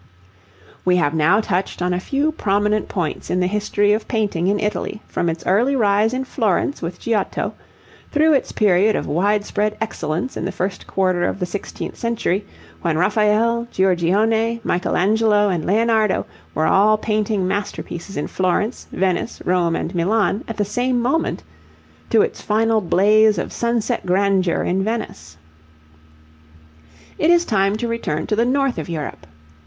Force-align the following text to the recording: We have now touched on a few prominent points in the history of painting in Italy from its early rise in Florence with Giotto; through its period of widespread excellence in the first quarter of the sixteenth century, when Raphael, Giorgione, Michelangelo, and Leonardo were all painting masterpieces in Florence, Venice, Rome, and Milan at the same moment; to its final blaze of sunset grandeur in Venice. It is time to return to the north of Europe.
We 0.83 0.95
have 0.95 1.13
now 1.13 1.41
touched 1.41 1.79
on 1.79 1.93
a 1.93 1.99
few 1.99 2.31
prominent 2.31 2.89
points 2.89 3.29
in 3.29 3.39
the 3.39 3.45
history 3.45 3.93
of 3.93 4.07
painting 4.07 4.47
in 4.47 4.59
Italy 4.59 4.99
from 5.07 5.29
its 5.29 5.45
early 5.45 5.75
rise 5.75 6.11
in 6.11 6.23
Florence 6.25 6.81
with 6.81 6.99
Giotto; 6.99 7.53
through 8.11 8.33
its 8.33 8.51
period 8.51 8.95
of 8.95 9.05
widespread 9.05 9.77
excellence 9.79 10.35
in 10.35 10.45
the 10.45 10.51
first 10.51 10.87
quarter 10.87 11.25
of 11.27 11.37
the 11.37 11.45
sixteenth 11.45 11.97
century, 11.97 12.43
when 12.81 12.97
Raphael, 12.97 13.67
Giorgione, 13.71 14.59
Michelangelo, 14.63 15.49
and 15.49 15.67
Leonardo 15.67 16.25
were 16.55 16.65
all 16.65 16.97
painting 16.97 17.47
masterpieces 17.47 18.17
in 18.17 18.25
Florence, 18.25 18.87
Venice, 18.91 19.39
Rome, 19.45 19.75
and 19.75 19.93
Milan 19.93 20.43
at 20.47 20.57
the 20.57 20.65
same 20.65 20.99
moment; 20.99 21.43
to 22.09 22.23
its 22.23 22.41
final 22.41 22.81
blaze 22.81 23.37
of 23.37 23.53
sunset 23.53 24.03
grandeur 24.03 24.63
in 24.63 24.83
Venice. 24.83 25.37
It 27.19 27.29
is 27.29 27.45
time 27.45 27.75
to 27.77 27.87
return 27.87 28.25
to 28.25 28.35
the 28.35 28.45
north 28.45 28.79
of 28.79 28.89
Europe. 28.89 29.27